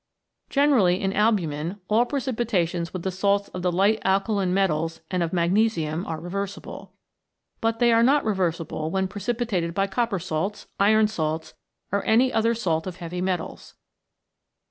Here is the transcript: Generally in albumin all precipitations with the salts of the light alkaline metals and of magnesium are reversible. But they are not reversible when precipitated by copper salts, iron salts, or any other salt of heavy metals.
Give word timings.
Generally 0.49 0.99
in 0.99 1.13
albumin 1.13 1.79
all 1.87 2.07
precipitations 2.07 2.91
with 2.91 3.03
the 3.03 3.11
salts 3.11 3.49
of 3.49 3.61
the 3.61 3.71
light 3.71 4.01
alkaline 4.03 4.51
metals 4.51 5.01
and 5.11 5.21
of 5.21 5.31
magnesium 5.31 6.07
are 6.07 6.19
reversible. 6.19 6.93
But 7.59 7.77
they 7.77 7.93
are 7.93 8.01
not 8.01 8.25
reversible 8.25 8.89
when 8.89 9.07
precipitated 9.07 9.75
by 9.75 9.85
copper 9.85 10.17
salts, 10.17 10.65
iron 10.79 11.07
salts, 11.07 11.53
or 11.91 12.03
any 12.03 12.33
other 12.33 12.55
salt 12.55 12.87
of 12.87 12.95
heavy 12.95 13.21
metals. 13.21 13.75